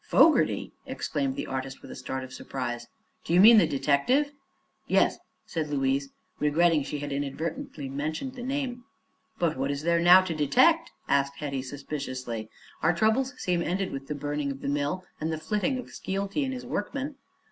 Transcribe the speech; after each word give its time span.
"Fogerty!" 0.03 0.73
exclaimed 0.87 1.35
the 1.35 1.45
artist, 1.45 1.83
with 1.83 1.91
a 1.91 1.95
start 1.95 2.23
of 2.23 2.33
surprise. 2.33 2.87
"Do 3.23 3.35
you 3.35 3.39
mean 3.39 3.59
the 3.59 3.67
detective?" 3.67 4.31
"Yes," 4.87 5.19
said 5.45 5.67
Louise, 5.69 6.09
regretting 6.39 6.81
she 6.81 6.97
had 6.97 7.11
inadvertently 7.11 7.87
mentioned 7.87 8.33
the 8.33 8.41
name. 8.41 8.83
"But 9.37 9.57
what 9.57 9.69
is 9.69 9.83
there 9.83 9.99
now 9.99 10.21
to 10.21 10.33
detect?" 10.33 10.89
asked 11.07 11.35
Hetty 11.37 11.61
suspiciously. 11.61 12.49
"Our 12.81 12.93
troubles 12.95 13.35
seem 13.37 13.61
ended 13.61 13.91
with 13.91 14.07
the 14.07 14.15
burning 14.15 14.49
of 14.49 14.61
the 14.61 14.67
mill 14.69 15.05
and 15.19 15.31
the 15.31 15.37
flitting 15.37 15.77
of 15.77 15.91
Skeelty 15.91 16.43
and 16.43 16.51
his 16.51 16.65
workmen." 16.65 17.17